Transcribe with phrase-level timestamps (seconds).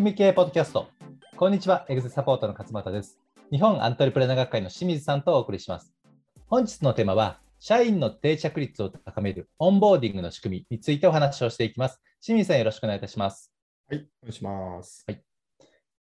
[0.00, 0.88] 組み経営ポッドキャスト。
[1.36, 3.20] こんにちは、エグゼサポートの勝俣です。
[3.52, 5.92] 日本アントレプレナー学会の清水さんとお送りします。
[6.46, 12.00] 本日のテーマは、社員の定着率を高めるオンボーディングの仕組みについてお話をしていきます。
[12.22, 13.52] 清水さん、よろしくお願いいたします。
[13.90, 15.04] はい、お願いします。
[15.06, 15.22] はい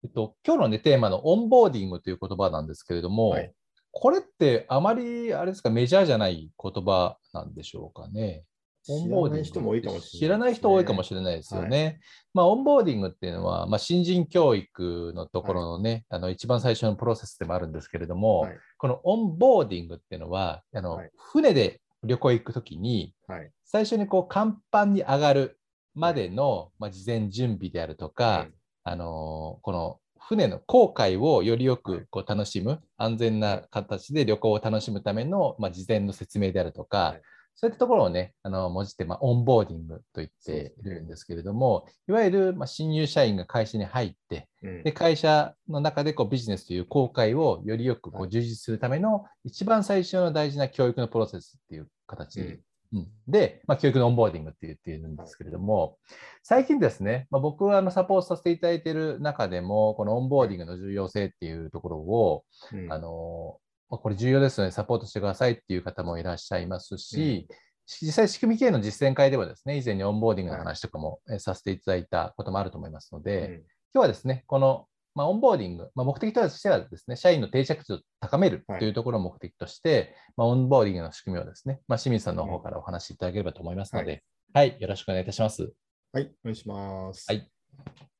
[0.04, 3.50] えっと、今日の、ね、テーマのオンボーディングという言葉なんですけれども、はい
[3.92, 8.44] これってあまりあれですかメジャーじゃない言葉なんでしょうかね。
[8.88, 10.18] オンボーディング知らない人も多いかもしれないね。
[10.20, 12.00] 知らない人多いかもしれないですよね。
[12.32, 18.58] まあ、オンボーディングっていうのは、まあ、新人教育のところのね、あの一番最初のプロセスでもあるんですけれども、はい。
[18.78, 21.10] このオンボーディングっていうのは、あのはい。
[21.16, 23.50] 船で旅行行くときに、はい。
[23.64, 25.58] 最初にこう甲板に上がる
[25.94, 28.50] までの、まあ、事前準備であるとか、はい。
[28.84, 37.22] あのーこの船の航海をよりよくこう楽しむ、安全な形で旅行を楽しむための、まあ、事前の説明であるとか、はい
[37.54, 44.82] そういったところをね、あのもじって、まあ、オンボーディングと言っているんですけれども、いわゆる、まあ、新入社員が会社に入って、うん。
[44.82, 52.60] で会社の中でこうビジネスという航海をよりよくこはう充実するための一番最初の大事な教育のプロセスっていう形うん。
[52.92, 53.08] うん。
[53.28, 55.98] で、まあ、教育のオンボーディングって言っているんですけれども、
[56.42, 62.92] 最近ですね、まあ、僕はあのサポートさせていただいている中でも、このオンボーディングの重要性っていうところを、うん。
[62.92, 63.58] あの
[63.90, 67.48] まあこれ重要ですので、サポートしてくださいっていう方もいらっしゃいますし、
[67.86, 73.52] 実際、仕組み経営の実践会ではですね、以前にオンボーディングの話とかもえさせていただいたこともあると思いますので、うん。
[73.52, 73.62] 今
[73.94, 78.78] 日はですね、この、まあ、オンボーディング、まあ、目的としてはですね、社員の定着率を高めるはい。
[78.78, 84.22] というところを目的として、まあ、オンボーディングの仕組みをですね、まあ、清水さんの方からお話しいただければと思いますので、
[84.54, 85.72] はい、よろしくお願いいたします。
[86.12, 87.24] はい、お願いします。
[87.28, 87.50] はい。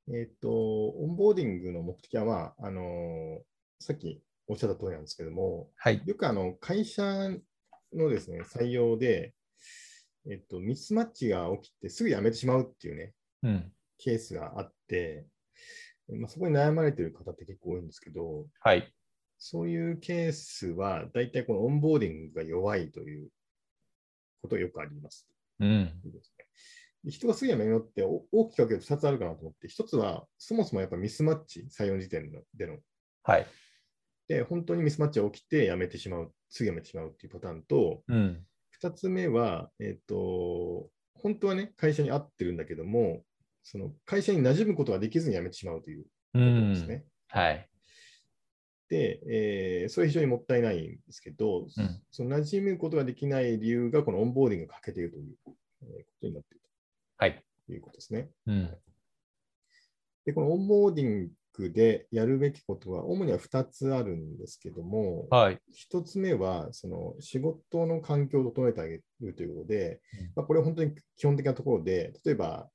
[0.09, 3.41] えっ、と、オンボーディングの目的は、まあ、あのー
[3.83, 6.03] さっきおっしゃった通りなんですけども、はい。
[6.05, 7.05] よくあの会社
[7.95, 9.33] のですね、採用で、
[10.29, 13.73] えっ、と、ミスマッチが起きてすぐ辞めてしまうっていうね、うん。
[13.98, 15.25] ケースがあって、
[16.08, 18.92] まあ、そこに悩まれている方って結構多いんですけど、はい。
[19.39, 23.29] そういうケースは、大体このオンボーディングが弱いという
[24.42, 25.29] ことがよくあります。
[25.61, 25.92] うん。
[27.07, 32.79] 人がすぐ辞めるのってお大きく分けると2つあるかなと思って、1つはそもそもやっぱミスマッチ、採用時点のでの。
[33.23, 33.47] はい。
[34.30, 38.46] で、本当にミスマッチが起きて辞めてしまう、すぐ辞めてしまうっていうパターンと、うん。
[38.80, 43.24] 2つ目は、えっ、と、本当はね、会社に合ってるんだけども、
[43.64, 46.86] その会社に馴染むことができずに辞めてしまうというとですん。
[46.86, 47.05] ね。
[47.27, 47.68] はい。
[48.89, 55.35] で、えーそれは非常にもったいないんですけど、うんその馴染むことができない理由が、このオンボーディングが欠けているという、
[55.83, 56.61] えーことになっている
[57.17, 57.45] はい。
[57.67, 58.30] ということですね。
[58.47, 58.79] うん。
[60.24, 65.58] で、このオンボーディングでやるべきことは、主には2つあるんですけども、はい。
[65.90, 72.68] 1つ目は、その仕事の環境を整えてあげるということでうん、まあ、これは本当に基本的なところで、例えば、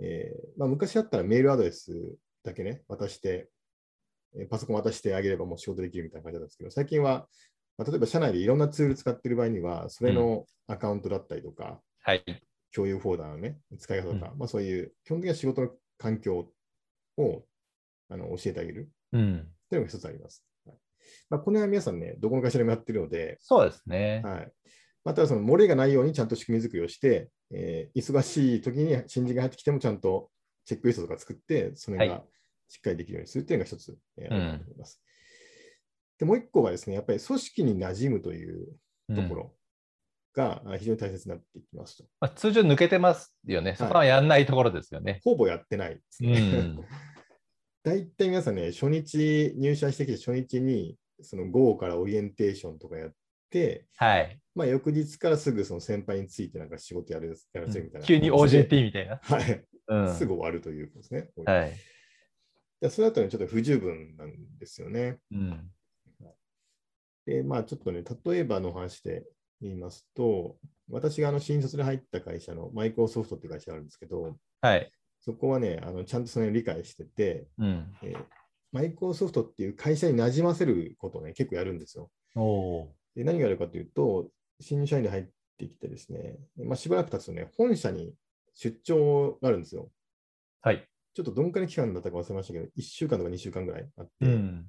[0.00, 3.48] えーまあ、昔だったらメールアドレスだけね、渡して、
[4.36, 7.28] えーパソコン渡してあげればもう仕事できるみたいな感じなんですけど、最近は、
[7.78, 12.24] まあ、例えば社内でいろんなツール使ってる場合には、それのアカウントだったりとか、はい。
[12.74, 16.50] 共有フォルダのね、使い方とか、まあ、そういう基本的な仕事の環境
[17.16, 17.44] を
[18.14, 19.48] あの教えてあげるうん。
[19.68, 20.46] というのが一つあります。
[20.66, 20.76] はい
[21.28, 24.22] まあ、この辺は皆さんね、どこの会社でもやってるので、そうですね。
[24.24, 24.52] はい。
[25.04, 30.30] またはその漏れがないようにちゃんと仕組み作りをして、えー忙しい時に新人が入ってきてもちゃんと
[30.64, 32.22] チェックリストとか作って、それはが
[32.68, 35.02] しっかりできるようにするっていうのが一つ、えーうんあると思います。
[36.18, 38.66] で、もう一個はですね、やっぱり組織に馴染むという
[39.14, 39.54] ところ
[40.34, 42.04] があ非常に大切になってきますと。
[42.20, 43.74] まあ、通常抜けてますよね。
[43.76, 45.20] そこはやんないところですよね。
[45.24, 46.40] ほぼやってないですうね。
[46.40, 46.80] ん。
[47.84, 53.12] 大体皆さんね、初日、入社してきて初日に、その午後からオリエンテーションとかやっ
[53.50, 54.40] て、はい。
[54.54, 58.06] まあ、翌日からすぐその先輩についてなんか仕事やるやらせるみたいな。
[58.06, 59.20] 急に OJT みたいな。
[59.22, 59.64] はい。
[59.86, 60.14] うん。
[60.14, 61.28] すぐ終わるということですね。
[61.44, 61.72] はい。
[62.80, 65.18] でそれだとね、ちょっと不十分なんですよね。
[65.30, 65.70] うん。
[67.26, 69.24] で、まあちょっとね、例えばの話で
[69.60, 70.56] 言いますと、
[70.88, 74.90] 私があの新卒で入った会社のマイクロソフトっていう会社があるんですけど、はい。
[75.24, 77.96] そこはね、あのちゃんとそれを理解してて、うん。
[78.02, 78.24] えー
[78.74, 82.10] マイクロソフトっていう会社に馴染ませることをね、結構やるんですよ。
[83.14, 85.24] で何があるかというと、新入社員で入っ
[85.56, 88.14] てきてですね、まあ、しばらく経つとね、本社に
[88.56, 89.92] 出張があるんですよ。
[90.64, 90.68] ー。
[90.68, 90.88] はい。
[91.14, 94.66] ちょっとどんくらい期間だったか忘れましたけど、1週間とか2週間ぐらいあって、うん。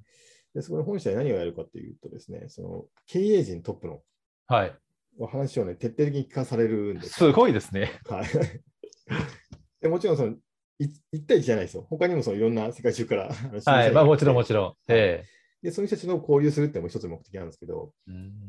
[0.54, 4.02] でそこで本社で何をやるかというとですね、その経営陣トップの
[4.46, 4.78] はい。
[5.18, 7.32] お話をね、徹底的に聞かされるんですすよ。
[7.32, 8.00] ごいですね。
[8.08, 8.26] はい。
[9.82, 10.38] でもちろんその、い
[10.80, 11.86] 1対1じゃないですよ。
[11.88, 13.28] 他にもそのいろんな世界中から。
[13.64, 13.92] はい。
[13.92, 14.86] まあ、もちろんもちろん。
[14.86, 15.24] で、
[15.70, 17.92] そういう人たちと交流するっても一つの目的なんですけど、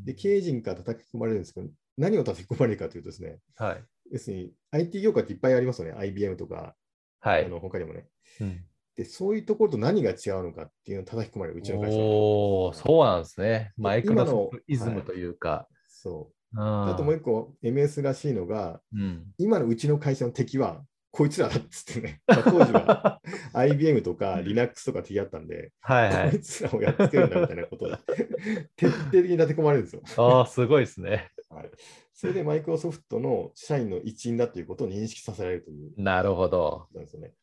[0.05, 3.83] で、経営陣から叩き込まれるんですけど、何を叩き込まれるかというとですね、はい。
[4.11, 5.93] 要するに IT 業界っていっぱいありますよね。
[5.97, 6.75] IBM とか、
[7.19, 7.45] はい。
[7.45, 8.07] あの他にもね。
[8.41, 8.65] うん
[8.97, 12.03] で、そういうところと何が違うのかっていうのを叩き込まれるうちの会社は。
[12.03, 13.71] おお、そうなんですね。
[13.77, 15.67] マイクロソフトイズムというか。
[15.87, 16.59] そう。
[16.59, 19.27] ああともう一個、MS らしいのが、うん。
[19.37, 23.21] 今のうちの会社の敵は、こいつらだっつってね、まあ当時は
[23.53, 26.31] IBM とか Linux とか敵だったんで、はいはい。
[26.31, 27.89] こいつらをやっつけるんだみたいなことを
[28.75, 30.01] 徹底的に立て込まれるんですよ。
[30.17, 31.31] ああ、すごいですね。
[31.49, 31.71] はい、
[32.13, 37.33] それでマイクロソフトの社員の一員だということを認識させられるというなるほどなんですよね。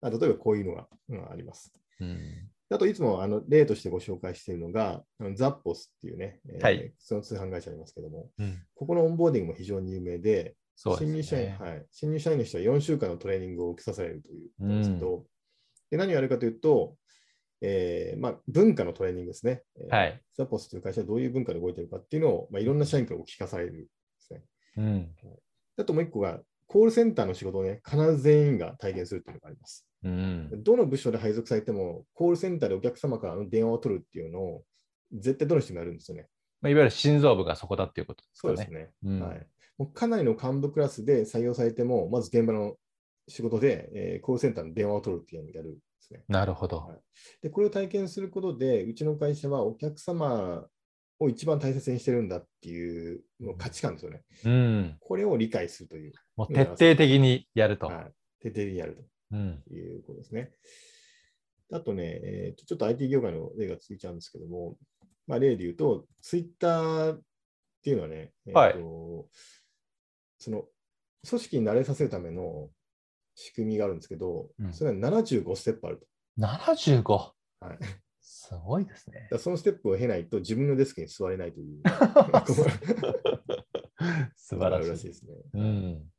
[0.00, 1.72] あ例えばこういうのが、うんあります。
[2.00, 2.50] うん。
[2.72, 5.02] あといつもあの例としてご紹介しているのが、
[5.34, 11.68] ザッポスっていうね、えーはいその通販会社ありますけども、うん、ここのオンボーディングも非常に有名で、そう新入社員、ですね。
[11.68, 15.24] はい、新入社員の人は4週間のトレーニングを受けさせられるということですけど、
[15.90, 16.96] で何をやるかというと、
[17.62, 19.62] えーまあ、文化のトレーニングですね。
[19.78, 20.22] えーはい。
[20.34, 23.88] ザポスという会社はどういう文化で動いているかっていうのを、まあ、いろんな社員からお聞かされるんで
[24.18, 24.42] すね。
[24.78, 25.08] うん。
[25.76, 29.86] あともう一個が、コールセンターの仕事をね、必ず全員が体験するというのがあります。
[30.04, 30.62] うん。
[30.62, 34.64] どの部署で配属されても、コールセンターでお客様からの電話を取るっていうのを、
[35.12, 36.28] 絶対どの人もやるんですよね。
[36.62, 38.56] まあ、いわゆる心臓部がそこだっていうことですかね。
[38.56, 38.90] そうですね。
[39.04, 39.46] うんはい、
[39.86, 42.76] かなりの幹部クラスで採用されても、まず現場の
[43.28, 46.22] 仕事で、えーコールセンターの電話を取るっていうのをやるんですね。
[46.28, 46.78] なるほど。
[46.78, 46.98] はい
[47.42, 50.66] で、これを体験することで、うちの会社はお客様
[51.18, 54.22] を一番大切にしてるんだっていうの価値観ですよね。
[54.44, 54.96] うん。
[55.00, 57.86] これを理解するという、もう徹底的にやると。
[57.86, 59.62] はい、徹底的にやるうん。
[59.68, 60.52] ということですね。
[61.72, 64.76] あとね、えーとちょっと IT 業界の例がついちゃうんですけども、
[65.26, 67.20] まあ、例で言うと、ツイッターっ
[67.82, 68.74] ていうのはね、えーとはい
[70.40, 70.64] その
[71.28, 72.70] 組織に慣れさせるための
[73.34, 76.06] 仕組みがあるんですけど、うんそれは75ステップあると。
[76.38, 77.02] 75。
[77.12, 77.32] は
[77.74, 77.78] い、
[78.22, 79.28] すごいですね。
[79.30, 81.82] らそのステップを経ないと自分のデスクに座れないという。
[84.34, 85.02] 素晴らあるらしい。
[85.02, 85.34] しいですね。
[85.52, 86.10] うん。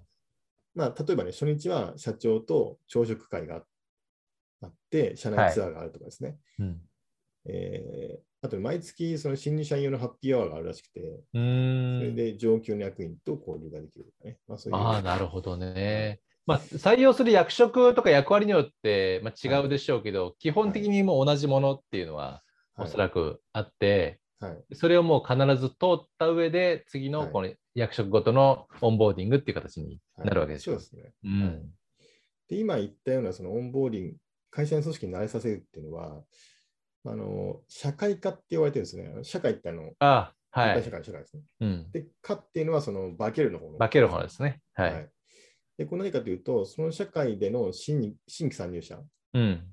[0.75, 3.65] まあ、例えばね、初日は社長と朝食会が
[4.61, 6.37] あって、社内ツアーがあるとかですね。
[6.59, 6.81] うん。
[7.45, 12.11] えーあと、毎月、その新入社員用のハッピーアワーがあるらしくて、うそれ。
[12.11, 14.37] で上級の役員と交流ができるとかね。
[14.47, 16.19] まあ、そういうああ、なるほどね。
[16.47, 22.41] まあ、採用する役職とか役割によって、まあ、違うでしょうけど、基本的にもう同じものっていうのは
[22.77, 23.95] おそらくあって、
[24.39, 30.79] はいはいそれをもう必ず通った上で、次はいのこの役職ごとのオンボーディングっていう形になるわけですよ。
[30.79, 31.13] そうですね。
[31.23, 31.69] うん。
[32.49, 34.15] で、今言ったようなそのオンボーディング、
[34.49, 36.23] 会社の組織に慣れさせるっていうのは、
[37.05, 39.23] あの社会化って言われてるんですね。
[39.23, 40.91] 社会ってあの、ああ、はい社。
[40.91, 41.43] 会の社会ですね。
[41.61, 41.91] うん。
[41.91, 43.77] で、化っていうのはその化けるの方の。
[43.77, 44.61] 化ける方ですね。
[44.73, 44.83] は。
[44.83, 45.05] はいい。
[45.77, 48.99] で、これ何かというと、その社会での新に新規参入者
[49.33, 49.63] うん。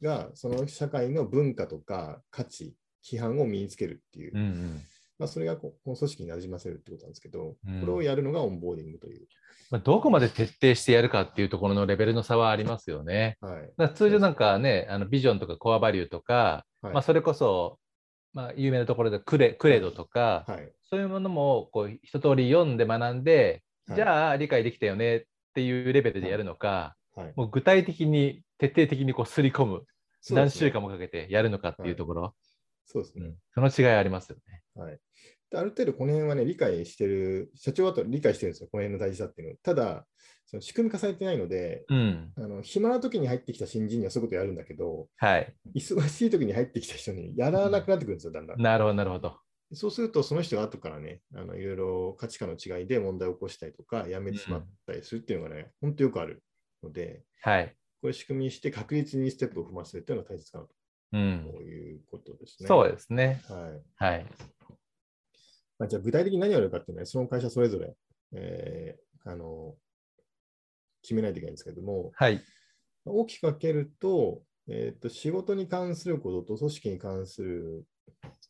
[0.00, 4.82] が、その社会の文化とか価値、規範を身につけるっていう、うんうん。
[5.18, 9.26] まあ、それがここの組織になじませるってことなんですけど、うんこれをやるのがオンボーディングという。
[9.70, 13.36] まあ、どこまで徹底してやるかっていうところのレベルの差はありますよね。
[13.40, 13.94] はい。
[13.94, 17.78] 通常なんかね、あのビジョンとかコアバリューとか、はいまあ、それこそ、
[18.32, 20.72] まあ、有名なところでクレクレードとか、はい。
[20.90, 27.32] そういうものもこう一通り読んで学んで、はいじゃあ理解できたよねっていうレベルでやるのか、はい。
[27.36, 29.82] もう具体的に徹底的にこうすり込む、
[30.30, 32.34] ね週間もかけてやるのかっていうところ、
[32.84, 33.26] そうですね。
[33.26, 33.36] うん
[33.70, 34.62] その違いありますよね。
[34.74, 34.98] はい。
[35.50, 39.56] である程度この辺はね、理解してる、社長はと理解してるんですよ、この辺の大事さっていうのを。
[39.62, 40.06] ただ、
[40.50, 42.32] その仕組み化されてないので、うん。
[42.38, 45.54] あの暇な時に入ってきた新人にはそういうことやるんだけど、はい。
[45.76, 48.62] 忙しい時に入ってきた人にやらなくなってくるんですよ、だんだん。
[48.62, 49.38] なるほど、なるほど。
[49.74, 56.42] そうすると、その人が後からね、あのいろいろ価値観の違いで問題を起こしたりとか、辞めてしまったりするっていうのがね、本当よくある
[56.82, 57.76] ので、はい。
[58.00, 60.66] これ仕組みにして確実にステップを踏ませるっていうのが大切かな
[61.12, 61.62] うんと。
[61.62, 62.68] いうことですね。
[62.68, 63.42] そうですね。
[63.50, 63.68] は
[64.08, 64.12] い。
[64.12, 64.26] はい。
[65.78, 67.94] まあ、じゃあ具体的に何をやるかっていうのは、その会社それぞれ、
[68.32, 69.74] えーあの
[71.08, 72.42] 決めないといけないんですけども、はい。
[73.06, 77.86] 大きく分けると、えーと、仕事に関することと組織に関する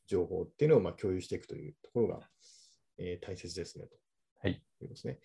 [0.09, 2.21] 情報っていうのをまあ共有していくというところが、
[2.99, 3.95] えー大切ですねと。
[4.43, 4.53] はい。
[4.53, 5.21] いうことですね。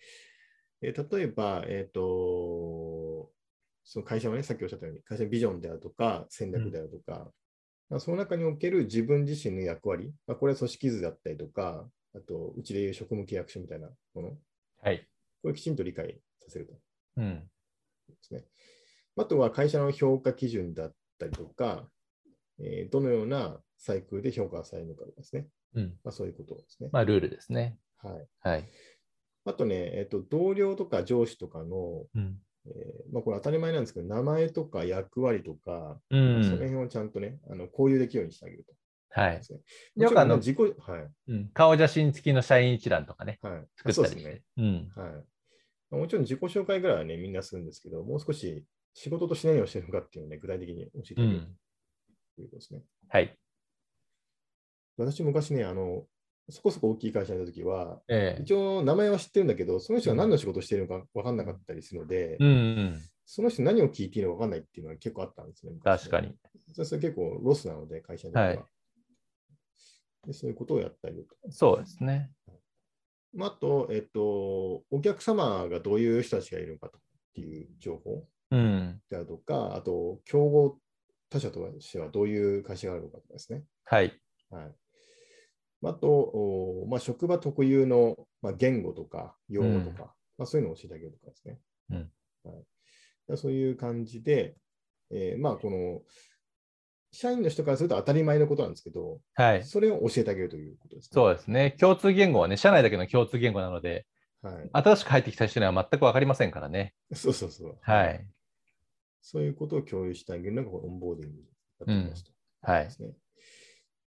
[0.82, 3.32] えー例えば、えっ、と、
[3.84, 7.30] その会社はね、さっきおっしゃったように、会社のビジョンであるとか、戦略であるとか、
[7.90, 14.36] まあ、その中における自分自身の役割、まあ、これは組織図だったりとか、あと、うちでいう職務契約書みたいなもの、
[14.82, 15.06] はい。
[15.42, 16.74] これをきちんと理解させると。
[17.16, 17.50] うん。
[18.08, 18.44] ですね。
[19.16, 21.88] あとは会社の評価基準だったりとか、
[22.60, 25.48] えーどのようなサイクルで評価されるのかですね。
[25.74, 25.98] うん。
[26.04, 26.88] まあ、そういうことですね。
[26.92, 27.78] まあ、ルールですね。
[27.98, 28.68] はい、はい。
[29.44, 32.38] あとね、えっと、同僚とか上司とかの、うん。
[32.66, 36.44] えーまあ、これ当たり前なんですけど、名前とか役割とか、うそのん。
[36.52, 38.72] 辺をちゃんとね、あの交流できるようにしてあげると。
[39.10, 39.42] はいね、
[39.96, 41.08] よくあの自己、はい。
[41.28, 43.52] うん、顔写真付きの社員一覧とかね、はい。
[43.52, 43.94] 作ったりして。
[43.94, 44.42] そうですね。
[44.56, 44.92] うん。
[44.96, 45.24] はい。
[45.90, 48.64] もちろん自己紹介ぐらいはね、みんなするんですけど、もう少し
[48.94, 51.56] 仕事として何をしてるのかっていうのをね、具体的に教えてあげるうん。
[52.36, 52.82] ということですね。
[53.08, 53.38] はい。
[54.96, 56.04] 私、昔ね、あの、
[56.50, 63.00] そこそこ大きい会社にいたときは、ええ一応名前は知ってるんだけど、その人が何の仕事をしているのか分かんなかったりするので、うんうん。
[63.24, 65.72] その人何を聞いていいのか分かんないっていうのは結構あったんですね。
[65.72, 66.34] 昔ね確かに。
[66.84, 68.60] それ結構ロスなので、会社には、はい
[70.26, 70.32] で。
[70.32, 71.50] そういうことをやったりと。
[71.50, 72.30] そうですね。
[73.34, 77.00] まあ、あと、えっと、お客様がどういう人たちがいるのかっ
[77.34, 79.00] ていう情報うん。
[79.10, 80.78] であるとか、あと、競合
[81.30, 83.64] 他社としてはどういう会社があるのかとかですね。
[83.84, 84.12] はい。
[84.50, 84.74] はい。
[85.82, 91.58] あと、おまあ、職場特有の、まあ、言語とか用語とか、まあ、そういうのを教えてあげるとかですね。
[91.90, 91.96] うん
[92.44, 92.64] はい、
[93.28, 94.56] でそういう感じで、
[95.10, 96.02] えーまあ、この、
[97.14, 99.64] 社員の人からすると当たり前のことなんですけど、はい。
[99.64, 101.10] それを教えてあげるということですね。
[101.12, 101.76] そうですね。
[101.78, 104.04] 共通言語はね、社内だけの共通言語なので、
[104.42, 104.70] はい。
[104.72, 106.92] 新しく入ってきた人には全く分かりませんからね。
[107.14, 107.78] そうそうそう。
[107.80, 108.26] はい。
[109.22, 111.36] そういうことを共有してあげるのがオンボーディング
[111.78, 112.32] だと思いますと。
[112.62, 113.12] はいですね。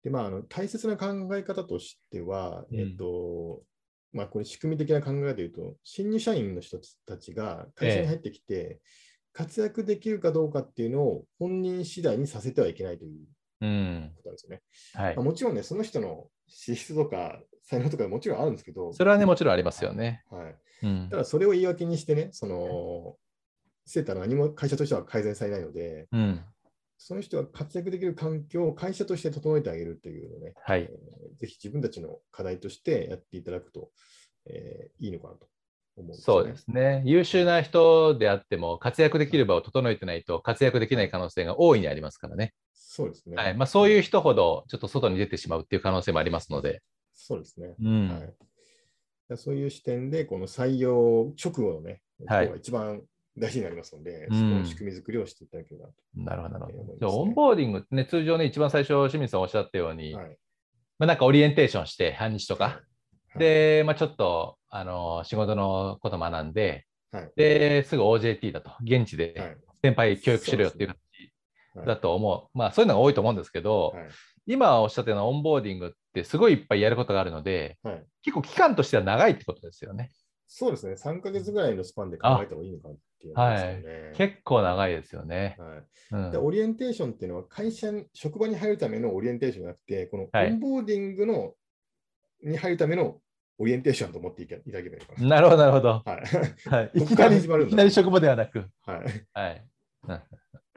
[0.03, 3.63] で、まあ、あの大切な考え方としては、うんえっと、
[4.11, 8.79] まあ、これ仕組み的な考えで言うと、新入社員の人たちが会社に入ってきて、
[9.37, 13.27] 活躍できるかどうかっていうのを本人次第にさせてはいけないという
[13.61, 14.11] うん。
[14.15, 14.61] ことなんですよね。
[14.95, 15.25] はいまあ、。
[15.25, 20.23] もちろんね、その人の資質とか才能とかもちろんあるんですけど、それはね、もちろんありますよね。
[20.31, 21.17] はい、うんた。
[21.17, 23.15] だそれを言い訳にしてね、その、
[23.85, 26.43] セーターの何も会社としては改善されないので、うん。
[26.97, 33.91] その人が活躍できる環境を会社として整えてあげるというのをね、はいえーぜひ自分たちの課題としてやっていただくと、
[34.47, 35.47] えーいいのかなと
[36.01, 36.21] 思うね。
[36.21, 37.01] そうですね。
[37.05, 42.53] 優秀な人であっても、活躍できる場を整えてないと、活躍できない可能性が大いにありますからね。
[42.73, 43.35] そうですね。
[43.35, 46.81] はいまあ、そういう人ほど、ちょっと外に出てしまうっていう可能性もありますので。
[47.13, 47.75] そうですね。
[47.81, 53.03] うんはい、そういう視点で、この採用直後のね、はい一番
[53.37, 55.93] 大事になりますので、うんその仕組み作りをしていただければと。
[56.15, 57.19] なるほど、なるほど。
[57.19, 60.37] オンボーディングってね、通常ね、一番最初、清水さんおっしゃったように、はい
[60.97, 62.81] まあ、なんかオリエンテーションして、半日とか、は
[63.35, 67.31] い、で、まあ、ちょっと、あの仕事のこと学んで、はい。
[67.35, 69.77] で、すぐ OJT だと、現地はでい。
[69.81, 70.97] 先輩教育しろよっていうはい。
[71.75, 72.57] 形だと思う。
[72.57, 74.07] まあ、そういうのが多いと思うんですけど、はい。
[74.45, 78.05] 今おっしゃったようなオンボーディングってすごいいっぱいやることがあるので、はい。
[78.23, 80.11] 結構期間としては長いってことですよね。
[80.47, 84.13] そうですね、3ヶ月ぐらいのスパンで考えた方がいいのかなっていうのがありますよね。
[84.15, 85.57] 結構長いですよね。
[85.59, 85.83] はい。
[86.11, 86.31] うん。
[86.31, 90.51] でオリエンテーションっていうのは会社に、職場に入るためのオリエンテーションじゃなくて、このはい。
[90.51, 91.53] オンボーディングの、
[92.41, 93.19] に入るための
[93.59, 95.27] オリエンテーションと思っていただければいいかな。
[95.27, 95.89] なるほど、なるほど。
[95.89, 96.69] はい。
[96.69, 98.65] はい、きなり始まるんだいきなり職場ではなく。
[98.85, 98.99] はい。
[99.33, 99.63] はい
[100.07, 100.21] うん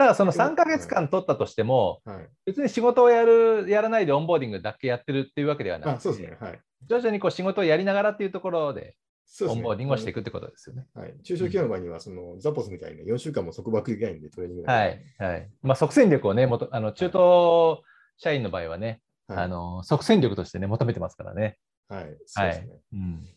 [0.01, 2.29] ただ、その3ヶ月間取ったとしても、はい。
[2.47, 6.39] 別に仕事をやる、やらないでオンボーディングだけやってるっていうわけではなあ、くそうですね。
[6.41, 6.61] はい。
[6.89, 8.97] 徐々にこう仕事をやりながらっていうところで。
[9.43, 10.87] オンボーディングをしていくってことですよね。
[10.95, 11.15] はい。
[11.23, 15.05] 中小企業の場合には、そのザポスみたいな4週間も束縛できないんで、トレーニングがはい。
[15.19, 15.51] はい。
[15.63, 17.83] まあ、即戦力をね、もとあの中東
[18.17, 19.39] 社員の場合はね、はい。
[19.41, 21.59] あの即戦力としてね、求めてますからね。
[21.91, 22.17] はい。
[22.27, 22.69] そうですね。
[22.93, 23.29] うん。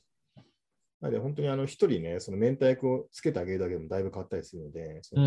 [1.01, 5.19] なので、本当にあの一人ね、そのメンター役をつけてあげるだけでもだいぶ変わったりするので、そう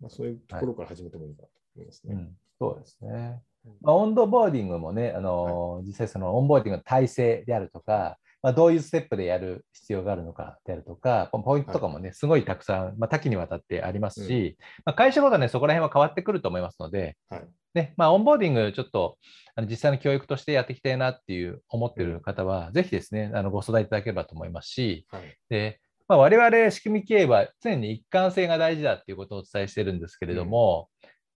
[0.00, 2.14] まあ、そういうところから始めてもいいかなと思いますね。
[2.14, 3.42] うん、そうですね。
[3.82, 14.56] まあ、オンボーディングもね、あの実際そのオンボーディングの体制であるとか、まあ、どういうステップでやる必要があるのかであるとか、ポイントとかもね、すごいたくさん、まあ、多岐にわたってありますし、
[14.86, 17.48] まあ、会社ごとはね、そこら辺は変わってくると思いますので、はい。
[17.74, 19.18] ねまあ、オンボーディング、ちょっと
[19.54, 25.36] あの実際の教育としてやっていきたいなっていう思ってる方は、ぜひですね、あのご相談いただければと思いますし、はい。
[25.48, 30.88] でまあ、我々仕組み経営は常に一貫性が大事だっていうことをお伝えしてるんですけれども、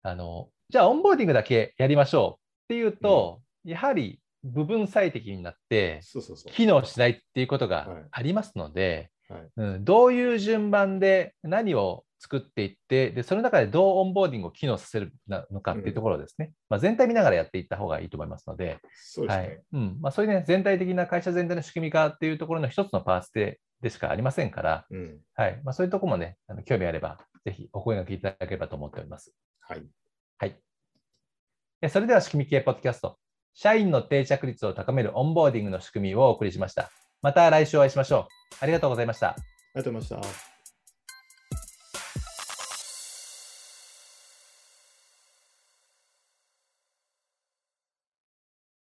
[0.02, 6.02] あのじゃあオンボーディングだけやりましょうっていうと、やはり部分最適になって。
[6.52, 9.42] 機能しないっていうことはいがありますので、はい。
[9.58, 19.44] うん、どういう順番で何を作っていってでその中でどうオンボーディングを機能させるのかっていうところをですね、まあ、全体見ながらやっていった方がいいと思いますので、そうですね。
[19.44, 25.20] はいうんまあ、そういうね全体的な会社全体の仕組み化っていうところの一つのパーツででしかありませんから、うん。
[25.36, 29.36] はいまあ、そういうところもね、あの興味あれば、ぜひお声がけいただければと思っております。
[29.60, 29.84] はい。
[30.38, 30.56] はい。
[31.82, 33.18] えそれでは、仕組み系ポッドキャスト、
[33.54, 36.90] 社員の定着率を高めるオンボーディングの仕組みをお送りしました。
[37.22, 38.56] また来週お会いしましょう。
[38.62, 39.32] ありがとうございました。
[39.32, 39.36] あ
[39.76, 40.53] りがとうございました。